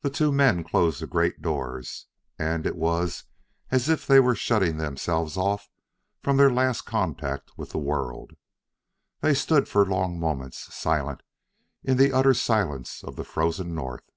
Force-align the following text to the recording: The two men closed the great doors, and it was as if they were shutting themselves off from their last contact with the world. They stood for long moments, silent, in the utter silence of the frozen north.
The 0.00 0.08
two 0.08 0.32
men 0.32 0.64
closed 0.64 1.02
the 1.02 1.06
great 1.06 1.42
doors, 1.42 2.06
and 2.38 2.64
it 2.64 2.74
was 2.74 3.24
as 3.70 3.90
if 3.90 4.06
they 4.06 4.18
were 4.18 4.34
shutting 4.34 4.78
themselves 4.78 5.36
off 5.36 5.68
from 6.22 6.38
their 6.38 6.50
last 6.50 6.86
contact 6.86 7.58
with 7.58 7.68
the 7.68 7.78
world. 7.78 8.30
They 9.20 9.34
stood 9.34 9.68
for 9.68 9.84
long 9.84 10.18
moments, 10.18 10.74
silent, 10.74 11.22
in 11.84 11.98
the 11.98 12.14
utter 12.14 12.32
silence 12.32 13.04
of 13.04 13.16
the 13.16 13.24
frozen 13.24 13.74
north. 13.74 14.10